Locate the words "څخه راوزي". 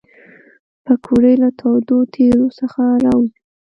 2.59-3.37